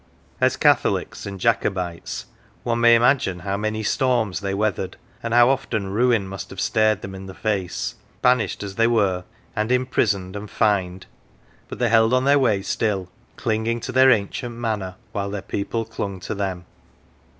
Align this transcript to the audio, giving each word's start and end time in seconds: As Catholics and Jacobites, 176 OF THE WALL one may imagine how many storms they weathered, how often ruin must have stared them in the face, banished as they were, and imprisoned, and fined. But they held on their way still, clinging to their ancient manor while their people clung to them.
As 0.39 0.57
Catholics 0.57 1.27
and 1.27 1.39
Jacobites, 1.39 2.25
176 2.63 2.63
OF 2.63 2.63
THE 2.63 2.67
WALL 2.67 2.71
one 2.71 2.81
may 2.81 2.95
imagine 2.95 3.39
how 3.47 3.55
many 3.55 3.83
storms 3.83 4.39
they 4.39 4.51
weathered, 4.55 4.97
how 5.21 5.47
often 5.49 5.93
ruin 5.93 6.27
must 6.27 6.49
have 6.49 6.59
stared 6.59 7.03
them 7.03 7.13
in 7.13 7.27
the 7.27 7.35
face, 7.35 7.93
banished 8.23 8.63
as 8.63 8.77
they 8.77 8.87
were, 8.87 9.25
and 9.55 9.71
imprisoned, 9.71 10.35
and 10.35 10.49
fined. 10.49 11.05
But 11.67 11.77
they 11.77 11.89
held 11.89 12.15
on 12.15 12.25
their 12.25 12.39
way 12.39 12.63
still, 12.63 13.09
clinging 13.35 13.79
to 13.81 13.91
their 13.91 14.09
ancient 14.09 14.55
manor 14.55 14.95
while 15.11 15.29
their 15.29 15.43
people 15.43 15.85
clung 15.85 16.19
to 16.21 16.33
them. 16.33 16.65